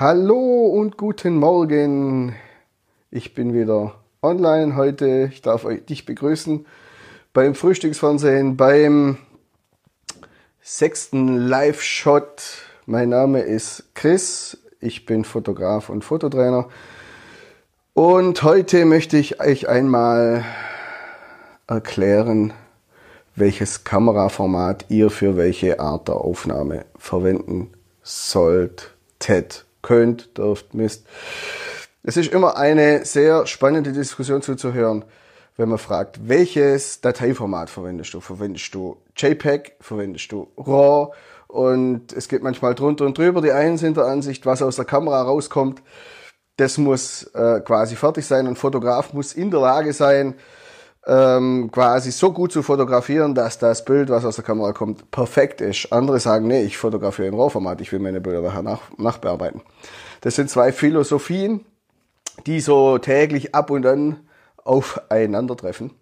[0.00, 2.36] Hallo und guten Morgen.
[3.10, 5.28] Ich bin wieder online heute.
[5.32, 6.66] Ich darf euch dich begrüßen
[7.32, 9.18] beim Frühstücksfernsehen, beim
[10.60, 12.42] sechsten Live-Shot.
[12.86, 14.58] Mein Name ist Chris.
[14.78, 16.68] Ich bin Fotograf und Fototrainer.
[17.92, 20.44] Und heute möchte ich euch einmal
[21.66, 22.52] erklären,
[23.34, 27.72] welches Kameraformat ihr für welche Art der Aufnahme verwenden
[28.04, 31.06] solltet, könnt, dürft, müsst.
[32.02, 35.04] Es ist immer eine sehr spannende Diskussion zuzuhören,
[35.56, 38.20] wenn man fragt, welches Dateiformat verwendest du?
[38.20, 39.76] Verwendest du JPEG?
[39.80, 41.12] Verwendest du RAW?
[41.48, 43.40] Und es geht manchmal drunter und drüber.
[43.40, 45.82] Die einen sind der Ansicht, was aus der Kamera rauskommt,
[46.58, 48.46] das muss äh, quasi fertig sein.
[48.46, 50.34] Ein Fotograf muss in der Lage sein,
[51.08, 55.62] ähm, quasi so gut zu fotografieren, dass das Bild, was aus der Kamera kommt, perfekt
[55.62, 55.90] ist.
[55.90, 59.62] Andere sagen, nee, ich fotografiere in RAW-Format, ich will meine Bilder nachher nach, nachbearbeiten.
[60.20, 61.64] Das sind zwei Philosophien,
[62.46, 64.20] die so täglich ab und an
[64.64, 65.92] aufeinandertreffen.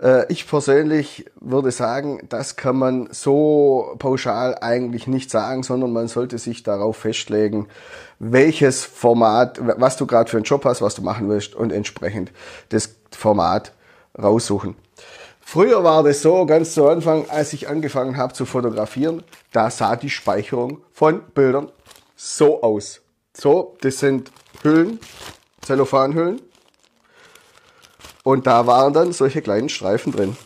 [0.00, 6.08] Äh, ich persönlich würde sagen, das kann man so pauschal eigentlich nicht sagen, sondern man
[6.08, 7.68] sollte sich darauf festlegen,
[8.18, 12.32] welches Format, was du gerade für einen Job hast, was du machen willst und entsprechend
[12.70, 13.74] das Format
[14.18, 14.76] raussuchen.
[15.40, 19.96] Früher war das so, ganz zu Anfang, als ich angefangen habe zu fotografieren, da sah
[19.96, 21.72] die Speicherung von Bildern
[22.14, 23.00] so aus.
[23.32, 24.30] So, das sind
[24.62, 25.00] Hüllen,
[25.62, 26.40] Zellophanhüllen.
[28.22, 30.36] Und da waren dann solche kleinen Streifen drin.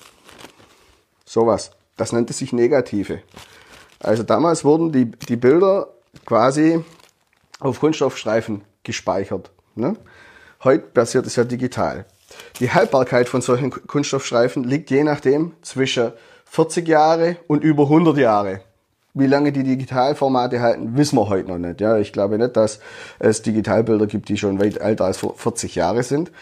[1.25, 1.73] Sowas.
[1.97, 3.23] Das nannte sich Negative.
[4.01, 5.89] Also damals wurden die, die Bilder
[6.27, 6.85] quasi
[7.61, 9.51] auf Kunststoffstreifen gespeichert.
[9.75, 9.97] Ne?
[10.63, 12.07] Heute passiert es ja digital.
[12.61, 16.13] Die Haltbarkeit von solchen Kunststoffstreifen liegt je nachdem zwischen
[16.45, 18.61] 40 Jahre und über 100 Jahre.
[19.17, 21.81] Wie lange die Digitalformate halten, wissen wir heute noch nicht.
[21.81, 22.81] Ja, ich glaube nicht, dass
[23.21, 26.33] es Digitalbilder gibt, die schon weit älter als 40 Jahre sind.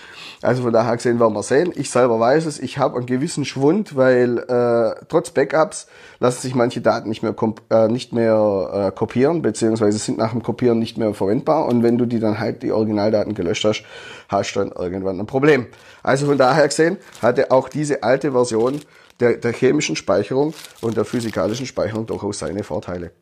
[0.40, 1.74] Also von daher gesehen werden wir sehen.
[1.76, 5.86] Ich selber weiß es, ich habe einen gewissen Schwund, weil äh, trotz Backups
[6.18, 7.34] lassen sich manche Daten nicht mehr,
[7.68, 11.66] äh, nicht mehr äh, kopieren, beziehungsweise sind nach dem Kopieren nicht mehr verwendbar.
[11.66, 13.84] Und wenn du die dann halt die Originaldaten gelöscht hast,
[14.30, 15.66] hast du dann irgendwann ein Problem.
[16.02, 18.80] Also von daher gesehen hatte auch diese alte Version
[19.22, 23.12] der, der chemischen Speicherung und der physikalischen Speicherung durchaus seine Vorteile.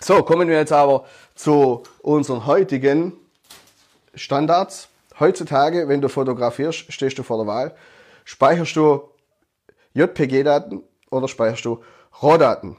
[0.00, 3.12] So, kommen wir jetzt aber zu unseren heutigen
[4.14, 4.88] Standards.
[5.20, 7.76] Heutzutage, wenn du fotografierst, stehst du vor der Wahl.
[8.24, 9.02] Speicherst du
[9.92, 11.82] JPG-Daten oder speicherst du
[12.22, 12.76] RAW-Daten?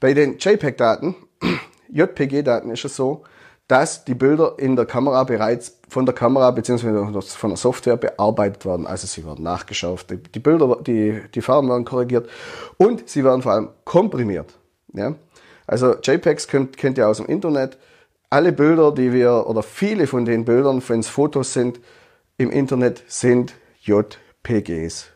[0.00, 1.14] Bei den JPEG-Daten,
[1.88, 3.24] JPG-Daten ist es so,
[3.72, 7.10] dass die Bilder in der Kamera bereits von der Kamera bzw.
[7.22, 8.86] von der Software bearbeitet werden.
[8.86, 12.28] Also sie werden nachgeschaut, die Bilder, die, die Farben werden korrigiert
[12.76, 14.52] und sie werden vor allem komprimiert.
[14.92, 15.14] Ja?
[15.66, 17.78] Also JPEGs kennt, kennt ihr aus dem Internet.
[18.28, 21.80] Alle Bilder, die wir, oder viele von den Bildern, wenn es Fotos sind,
[22.36, 25.06] im Internet sind JPGs.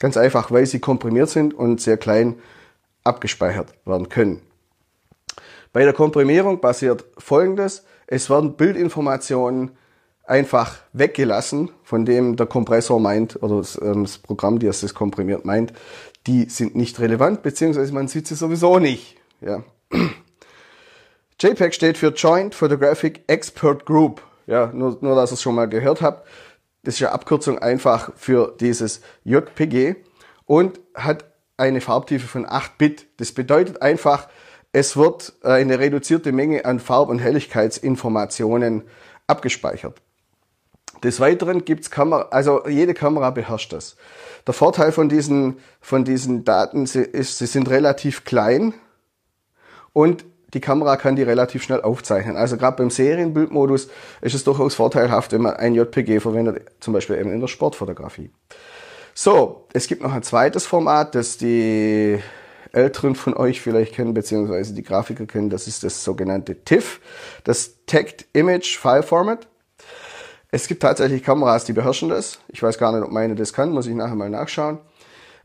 [0.00, 2.40] Ganz einfach, weil sie komprimiert sind und sehr klein
[3.04, 4.42] abgespeichert werden können.
[5.74, 7.84] Bei der Komprimierung passiert Folgendes.
[8.06, 9.72] Es werden Bildinformationen
[10.22, 15.72] einfach weggelassen, von dem der Kompressor meint, oder das, ähm, Programm, das das komprimiert, meint,
[16.28, 19.16] die sind nicht relevant, beziehungsweise man sieht sie sowieso nicht.
[19.40, 19.64] Ja.
[21.40, 24.22] JPEG steht für Joint Photographic Expert Group.
[24.46, 26.24] Ja, nur, nur dass ihr es schon mal gehört habt.
[26.84, 29.96] Das ist ja Abkürzung einfach für dieses JPG
[30.46, 31.24] und hat
[31.56, 33.06] eine Farbtiefe von 8 Bit.
[33.16, 34.28] Das bedeutet einfach,
[34.74, 38.82] es wird äh, eine reduzierte Menge an Farb- und Helligkeitsinformationen
[39.28, 40.02] abgespeichert.
[41.02, 43.96] Des Weiteren gibt's Kamera, also jede Kamera beherrscht das.
[44.46, 48.74] Der Vorteil von diesen, von diesen Daten ist, sie sind relativ klein
[49.92, 50.24] und
[50.54, 52.36] die Kamera kann die relativ schnell aufzeichnen.
[52.36, 53.88] Also gerade beim Serienbildmodus
[54.22, 58.30] ist es durchaus vorteilhaft, wenn man ein JPG verwendet, zum Beispiel eben in der Sportfotografie.
[59.14, 62.20] So, es gibt noch ein zweites Format, das die
[62.74, 67.00] Älteren von euch vielleicht kennen, beziehungsweise die Grafiker kennen, das ist das sogenannte TIFF,
[67.44, 69.46] das Tagged Image File Format.
[70.50, 72.38] Es gibt tatsächlich Kameras, die beherrschen das.
[72.48, 74.78] Ich weiß gar nicht, ob meine das kann, muss ich nachher mal nachschauen.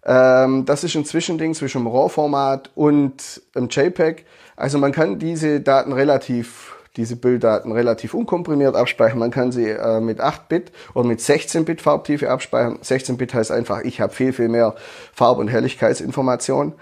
[0.05, 4.25] Ähm, das ist ein Zwischending zwischen dem RAW-Format und dem JPEG.
[4.55, 9.19] Also man kann diese Daten relativ diese Bilddaten relativ unkomprimiert abspeichern.
[9.19, 12.79] Man kann sie äh, mit 8-Bit oder mit 16-Bit Farbtiefe abspeichern.
[12.79, 14.75] 16-Bit heißt einfach, ich habe viel, viel mehr
[15.13, 16.73] Farb- und Helligkeitsinformationen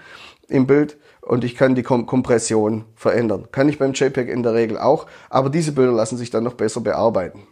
[0.48, 3.48] im Bild und ich kann die Kom Kompression verändern.
[3.52, 6.54] Kann ich beim JPEG in der Regel auch, aber diese Bilder lassen sich dann noch
[6.54, 7.46] besser bearbeiten.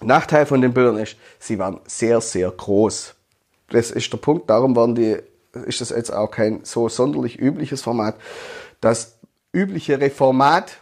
[0.00, 3.14] Nachteil von den Bildern ist, sie waren sehr, sehr groß.
[3.70, 5.18] Das ist der Punkt, darum waren die
[5.66, 8.16] ist das jetzt auch kein so sonderlich übliches Format.
[8.80, 9.18] Das
[9.52, 10.78] üblichere Format,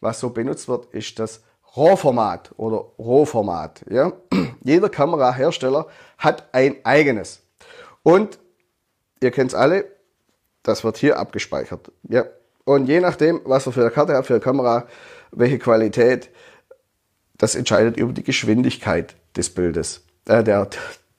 [0.00, 1.42] was so benutzt wird, ist das
[1.74, 3.84] RAW-Format oder RAW-Format.
[3.88, 4.12] Ja?
[4.64, 5.86] Jeder Kamerahersteller
[6.18, 7.40] hat ein eigenes.
[8.02, 8.38] Und
[9.22, 9.84] ihr kennt es alle,
[10.62, 11.90] das wird hier abgespeichert.
[12.08, 12.24] Ja.
[12.64, 14.86] Und je nachdem, was er für eine Karte hat, für eine Kamera,
[15.32, 16.30] welche Qualität,
[17.38, 20.68] das entscheidet über die Geschwindigkeit des Bildes, äh, der,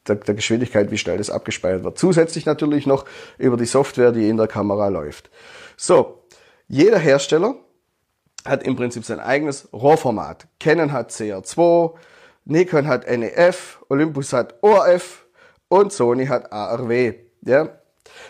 [0.08, 1.98] der, der Geschwindigkeit, wie schnell das abgespeichert wird.
[1.98, 3.06] Zusätzlich natürlich noch
[3.38, 5.30] über die Software, die in der Kamera läuft.
[5.78, 6.24] So,
[6.68, 7.56] jeder Hersteller
[8.46, 10.48] hat im Prinzip sein eigenes RAW-Format.
[10.60, 11.94] Canon hat CR2,
[12.46, 15.26] Nikon hat NEF, Olympus hat ORF
[15.68, 17.14] und Sony hat ARW.
[17.42, 17.70] Ja?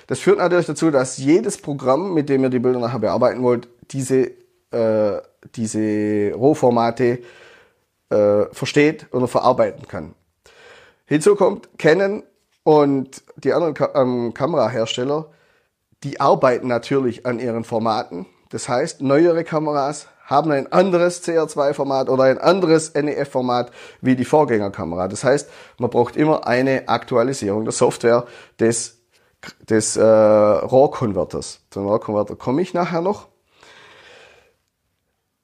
[0.07, 3.67] Das führt natürlich dazu, dass jedes Programm, mit dem ihr die Bilder nachher bearbeiten wollt,
[3.91, 4.31] diese,
[4.71, 5.21] äh,
[5.55, 7.19] diese Rohformate
[8.09, 10.13] äh, versteht oder verarbeiten kann.
[11.05, 12.23] Hinzu kommt Canon
[12.63, 15.27] und die anderen Ka ähm, Kamerahersteller,
[16.03, 18.25] die arbeiten natürlich an ihren Formaten.
[18.49, 25.07] Das heißt, neuere Kameras haben ein anderes CR2-Format oder ein anderes NEF-Format wie die Vorgängerkamera.
[25.09, 28.25] Das heißt, man braucht immer eine Aktualisierung der Software
[28.59, 29.00] des,
[29.69, 31.61] des äh, RAW-Converters.
[31.69, 33.27] Zum RAW-Converter komme ich nachher noch.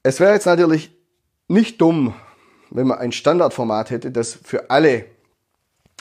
[0.04, 0.92] Es wäre jetzt natürlich
[1.48, 2.14] nicht dumm,
[2.70, 5.06] wenn man ein Standardformat hätte, das für alle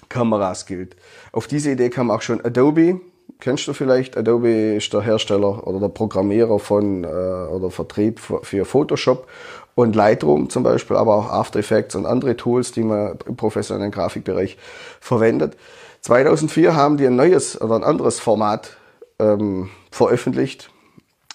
[0.08, 0.96] Kameras gilt.
[1.32, 3.00] Auf diese Idee kam auch schon Adobe
[3.40, 4.16] kennst du vielleicht.
[4.16, 9.26] Adobe ist der Hersteller oder der Programmierer von äh, oder Vertrieb für Photoshop
[9.74, 13.90] und Lightroom zum Beispiel, aber auch After Effects und andere Tools, die man im professionellen
[13.90, 14.56] Grafikbereich
[15.00, 15.56] verwendet.
[16.06, 18.76] 2004 haben die ein neues oder ein anderes Format
[19.18, 20.70] ähm, veröffentlicht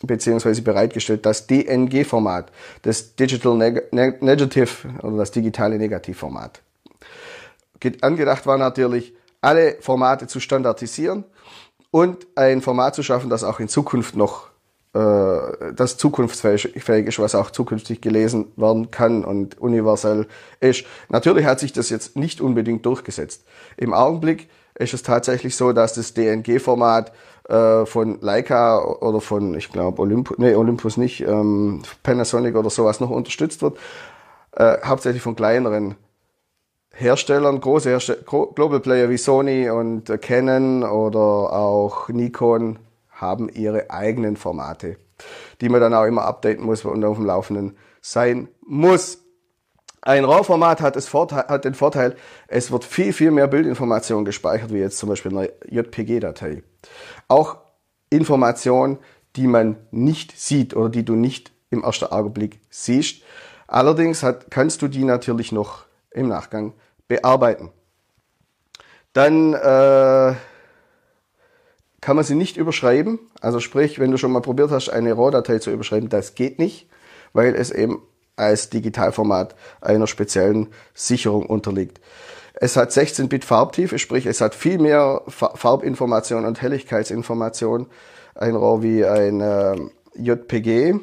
[0.02, 6.62] beziehungsweise bereitgestellt, das DNG-Format, das Digital Neg Negative oder das digitale Negativformat.
[8.00, 11.26] Angedacht war natürlich, alle Formate zu standardisieren
[11.92, 14.51] und ein Format zu schaffen, das auch in Zukunft noch
[14.94, 16.76] das zukunftsfähig
[17.08, 20.28] ist, was auch zukünftig gelesen werden kann und universell
[20.60, 20.84] ist.
[21.08, 23.46] Natürlich hat sich das jetzt nicht unbedingt durchgesetzt.
[23.78, 27.14] Im Augenblick ist es tatsächlich so, dass das DNG-Format
[27.48, 33.00] äh, von Leica oder von, ich glaube, Olympus, nee, Olympus nicht, ähm, Panasonic oder sowas
[33.00, 33.78] noch unterstützt wird.
[34.54, 35.96] Äh, hauptsächlich von kleineren
[36.94, 41.20] Herstellern, große Hersteller, Global Player wie Sony und äh, Canon oder
[41.54, 42.80] auch Nikon
[43.22, 44.98] haben ihre eigenen Formate,
[45.62, 49.20] die man dann auch immer updaten muss und auf dem Laufenden sein muss.
[50.02, 52.16] Ein RAW-Format hat, hat, den Vorteil,
[52.48, 56.64] es wird viel, viel mehr Bildinformation gespeichert, wie jetzt zum Beispiel eine JPG-Datei.
[57.28, 57.58] Auch
[58.10, 58.98] Informationen,
[59.36, 63.22] die man nicht sieht oder die du nicht im ersten Augenblick siehst.
[63.68, 66.74] Allerdings hat, kannst du die natürlich noch im Nachgang
[67.08, 67.72] bearbeiten.
[69.14, 70.34] Dann äh,
[72.02, 73.20] kann man sie nicht überschreiben.
[73.40, 76.90] Also sprich, wenn du schon mal probiert hast, eine RAW-Datei zu überschreiben, das geht nicht,
[77.34, 78.02] weil es eben
[78.36, 82.02] als Digitalformat einer speziellen Sicherung unterliegt.
[82.54, 87.88] Es hat 16-Bit Farbtiefe, sprich es hat viel mehr Farbinformation und Helligkeitsinformation,
[88.36, 89.76] ein RAW wie ein äh,
[90.16, 91.00] JPG.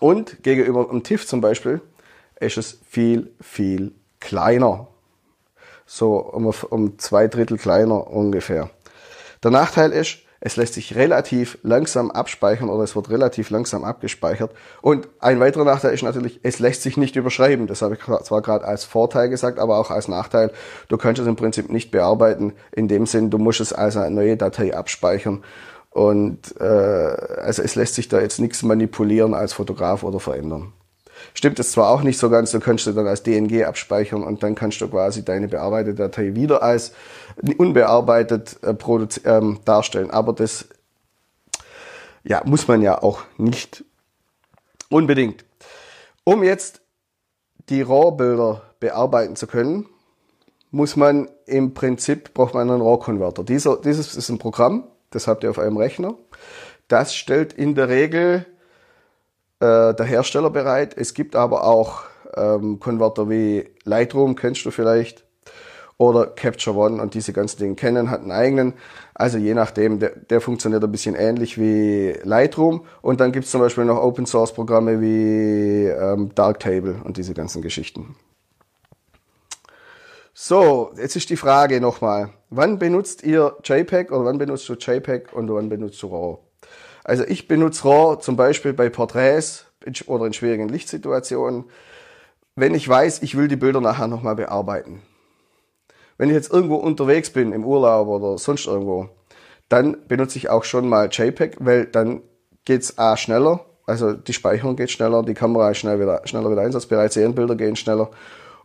[0.00, 1.80] Und gegenüber einem TIFF zum Beispiel
[2.38, 4.88] ist es viel, viel kleiner.
[5.86, 8.70] So um, um zwei Drittel kleiner ungefähr.
[9.46, 14.50] Der Nachteil ist, es lässt sich relativ langsam abspeichern oder es wird relativ langsam abgespeichert.
[14.82, 17.68] Und ein weiterer Nachteil ist natürlich, es lässt sich nicht überschreiben.
[17.68, 20.50] Das habe ich zwar gerade als Vorteil gesagt, aber auch als Nachteil.
[20.88, 22.54] Du kannst es im Prinzip nicht bearbeiten.
[22.72, 25.44] In dem Sinn, du musst es als eine neue Datei abspeichern.
[25.90, 30.72] Und äh, also es lässt sich da jetzt nichts manipulieren als Fotograf oder verändern
[31.34, 34.42] stimmt es zwar auch nicht so ganz, du kannst du dann als DNG abspeichern und
[34.42, 36.92] dann kannst du quasi deine bearbeitete Datei wieder als
[37.58, 38.74] unbearbeitet äh,
[39.24, 40.10] ähm, darstellen.
[40.10, 40.68] Aber das
[42.24, 43.84] ja, muss man ja auch nicht
[44.90, 45.44] unbedingt.
[46.24, 46.80] Um jetzt
[47.68, 49.86] die RAW-Bilder bearbeiten zu können,
[50.70, 53.44] muss man im Prinzip, braucht man einen RAW-Converter.
[53.44, 56.14] Dieser, dieses ist ein Programm, das habt ihr auf eurem Rechner.
[56.88, 58.46] Das stellt in der Regel
[59.60, 60.94] äh, der Hersteller bereit.
[60.96, 62.04] Es gibt aber auch
[62.36, 65.24] ähm, Konverter wie Lightroom, kennst du vielleicht,
[65.98, 68.74] oder Capture One und diese ganzen Dinge kennen, hat einen eigenen.
[69.14, 72.84] Also je nachdem, der, der funktioniert ein bisschen ähnlich wie Lightroom.
[73.00, 77.62] Und dann gibt's zum Beispiel noch Open Source Programme wie ähm, Darktable und diese ganzen
[77.62, 78.14] Geschichten.
[80.34, 82.28] So, jetzt ist die Frage nochmal.
[82.50, 86.45] Wann benutzt ihr JPEG oder wann benutzt du JPEG und wann benutzt du RAW?
[87.06, 89.66] Also ich benutze RAW zum Beispiel bei Porträts
[90.08, 91.66] oder in schwierigen Lichtsituationen,
[92.56, 95.02] wenn ich weiß, ich will die Bilder nachher nochmal bearbeiten.
[96.18, 99.08] Wenn ich jetzt irgendwo unterwegs bin, im Urlaub oder sonst irgendwo,
[99.68, 102.22] dann benutze ich auch schon mal JPEG, weil dann
[102.64, 106.62] geht's A schneller, also die Speicherung geht schneller, die Kamera ist schnell wieder, schneller wieder
[106.62, 108.10] einsatzbereit, Serienbilder gehen schneller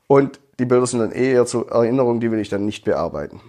[0.08, 3.40] und die Bilder sind dann eher zur Erinnerung, die will ich dann nicht bearbeiten.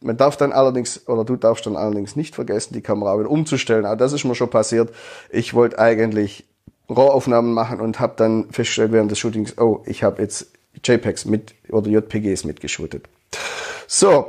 [0.00, 3.84] Man darf dann allerdings, oder du darfst dann allerdings nicht vergessen, die Kamera wieder umzustellen.
[3.84, 4.94] Aber das ist mir schon passiert.
[5.30, 6.46] Ich wollte eigentlich
[6.88, 10.52] RAW-Aufnahmen machen und habe dann festgestellt während des Shootings, oh, ich habe jetzt
[10.84, 13.08] JPEGs mit oder JPGs mitgeschootet.
[13.86, 14.26] So,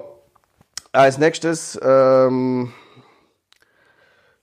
[0.91, 2.73] als nächstes, ähm,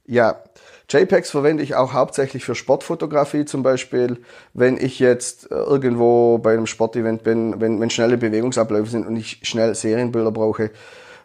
[0.07, 0.43] ja,
[0.89, 4.23] JPEGs verwende ich auch hauptsächlich für Sportfotografie, zum Beispiel,
[4.55, 9.41] wenn ich jetzt irgendwo bei einem Sportevent bin, wenn, wenn schnelle Bewegungsabläufe sind und ich
[9.43, 10.71] schnell Serienbilder brauche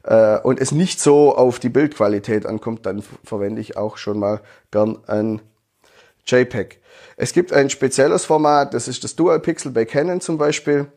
[0.04, 4.42] äh, und es nicht so auf die Bildqualität ankommt, dann verwende ich auch schon mal
[4.72, 5.42] gern ein
[6.26, 6.80] JPEG.
[7.18, 10.88] Es gibt ein spezielles Format, das ist das Dual Pixel bei Canon zum Beispiel.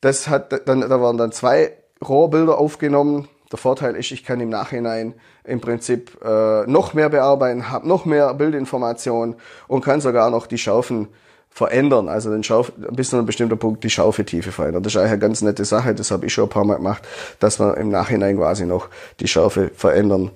[0.00, 3.28] Das hat dann, da waren dann zwei RAW-Bilder aufgenommen.
[3.50, 5.14] Der Vorteil ist, ich kann im Nachhinein
[5.44, 9.36] im Prinzip äh, noch mehr bearbeiten, habe noch mehr Bildinformationen
[9.68, 11.08] und kann sogar noch die Schaufen
[11.52, 14.82] verändern, also den Schauf, bis zu einem bestimmten Punkt die Schaufetiefe verändern.
[14.82, 17.06] Das ist eigentlich eine ganz nette Sache, das habe ich schon ein paar Mal gemacht,
[17.40, 18.88] dass man im Nachhinein quasi noch
[19.20, 20.30] die Schaufe verändern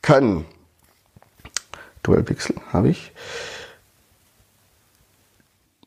[0.00, 0.46] kann.
[2.02, 3.12] Dual Pixel habe ich.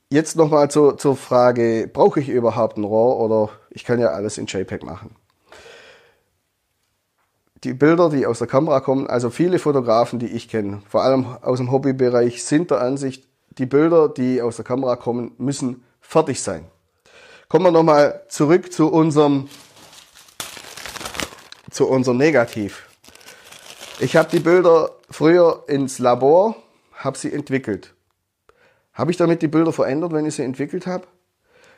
[0.10, 4.38] Jetzt nochmal zur, zur Frage, brauche ich überhaupt ein RAW oder ich kann ja alles
[4.38, 5.16] in JPEG machen.
[7.64, 11.26] Die Bilder, die aus der Kamera kommen, also viele Fotografen, die ich kenne, vor allem
[11.42, 13.31] aus dem Hobbybereich, sind der Ansicht,
[13.62, 16.66] die Bilder, die aus der Kamera kommen, müssen fertig sein.
[17.48, 19.50] Kommen wir nochmal zurück zu unserem,
[21.70, 22.88] zu unserem Negativ.
[24.00, 26.56] Ich habe die Bilder früher ins Labor,
[26.96, 27.94] habe sie entwickelt.
[28.94, 31.06] Habe ich damit die Bilder verändert, wenn ich sie entwickelt habe?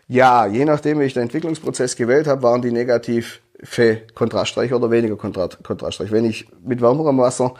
[0.07, 4.89] Ja, je nachdem, wie ich den Entwicklungsprozess gewählt habe, waren die negativ für Kontraststreich oder
[4.89, 6.11] weniger Kontraststreich.
[6.11, 7.55] Wenn ich mit wärmerem Wasser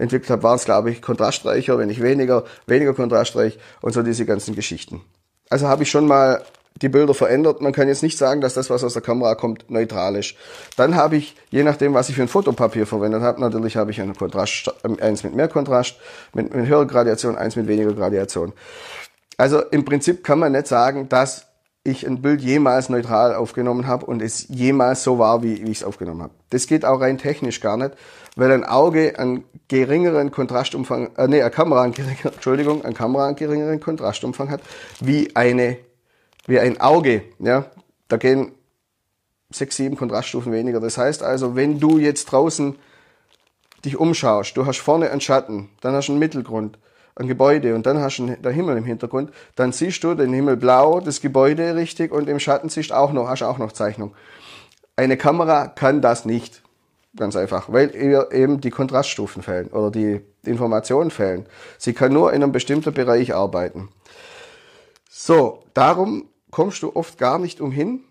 [0.00, 4.24] entwickelt habe, waren es, glaube ich, Kontraststreicher, wenn ich weniger, weniger Kontraststreich und so diese
[4.24, 5.02] ganzen Geschichten.
[5.48, 6.42] Also habe ich schon mal
[6.80, 7.60] die Bilder verändert.
[7.60, 10.34] Man kann jetzt nicht sagen, dass das, was aus der Kamera kommt, neutral ist.
[10.76, 14.00] Dann habe ich, je nachdem, was ich für ein Fotopapier verwendet habe, natürlich habe ich
[14.00, 15.96] einen Kontrast, eins mit mehr Kontrast,
[16.32, 18.52] mit, mit höherer Gradiation, eins mit weniger Gradiation.
[19.36, 21.46] Also im Prinzip kann man nicht sagen, dass
[21.82, 25.78] ich ein Bild jemals neutral aufgenommen habe und es jemals so war, wie, wie ich
[25.78, 26.34] es aufgenommen habe.
[26.50, 27.92] Das geht auch rein technisch gar nicht,
[28.36, 33.36] weil ein Auge einen geringeren Kontrastumfang, äh, nee, eine Kamera einen Entschuldigung, eine Kamera einen
[33.36, 34.60] geringeren Kontrastumfang hat,
[35.00, 35.78] wie eine
[36.46, 37.22] wie ein Auge.
[37.38, 37.66] Ja?
[38.08, 38.52] Da gehen
[39.50, 40.80] sechs, sieben Kontraststufen weniger.
[40.80, 42.76] Das heißt also, wenn du jetzt draußen
[43.84, 46.78] dich umschaust, du hast vorne einen Schatten, dann hast du einen Mittelgrund,
[47.16, 50.56] ein Gebäude und dann hast du den Himmel im Hintergrund, dann siehst du den Himmel
[50.56, 54.14] blau, das Gebäude richtig und im Schatten siehst du auch noch, hast auch noch Zeichnung.
[54.96, 56.62] Eine Kamera kann das nicht.
[57.16, 61.46] Ganz einfach, weil ihr eben die Kontraststufen fehlen oder die Informationen fehlen.
[61.76, 63.88] Sie kann nur in einem bestimmten Bereich arbeiten.
[65.10, 68.04] So, darum kommst du oft gar nicht umhin,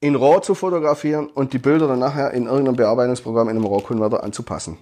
[0.00, 4.22] in RAW zu fotografieren und die Bilder dann nachher in irgendeinem Bearbeitungsprogramm in einem RAW-Converter
[4.22, 4.78] anzupassen.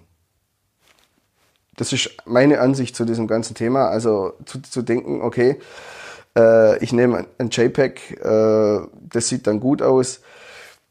[1.77, 3.89] Das ist meine Ansicht zu diesem ganzen Thema.
[3.89, 5.61] Also zu, zu denken, okay,
[6.37, 10.21] äh, ich nehme ein JPEG, äh, das sieht dann gut aus,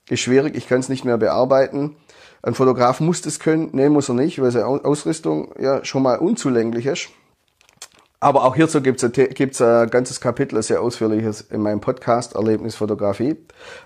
[0.10, 1.96] ist schwierig, ich kann es nicht mehr bearbeiten.
[2.42, 6.20] Ein Fotograf muss das können, nee, muss er nicht, weil seine Ausrüstung ja schon mal
[6.20, 7.10] unzulänglich ist.
[8.24, 12.36] Aber auch hierzu gibt es gibt's ein ganzes Kapitel, ein sehr ausführliches in meinem Podcast
[12.36, 13.36] Erlebnisfotografie.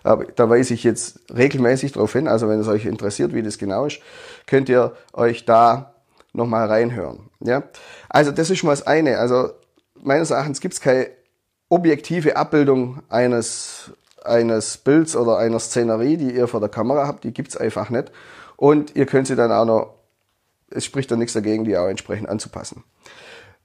[0.04, 2.28] Da weise ich jetzt regelmäßig darauf hin.
[2.28, 4.00] Also wenn es euch interessiert, wie das genau ist,
[4.46, 5.96] könnt ihr euch da
[6.34, 7.32] nochmal reinhören.
[7.40, 7.64] Ja?
[8.10, 9.18] Also das ist schon mal das eine.
[9.18, 9.50] Also
[9.96, 11.08] meines Erachtens gibt es keine
[11.70, 13.92] objektive Abbildung eines,
[14.28, 17.24] eines Bilds oder einer Szenerie, die ihr vor der Kamera habt.
[17.24, 18.12] Die gibt es einfach nicht.
[18.56, 19.94] Und ihr könnt sie dann auch noch,
[20.70, 22.84] es spricht dann nichts dagegen, die auch entsprechend anzupassen.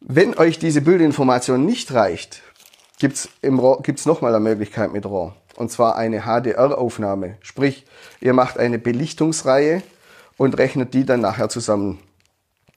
[0.00, 2.42] Wenn euch diese Bildinformation nicht reicht,
[2.98, 5.32] gibt's im gibt's noch mal eine Möglichkeit mit RAW.
[5.56, 7.36] Und zwar eine HDR-Aufnahme.
[7.40, 7.84] Sprich,
[8.20, 9.82] ihr macht eine Belichtungsreihe
[10.36, 11.98] und rechnet die dann nachher zusammen.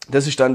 [0.09, 0.53] Das ist dann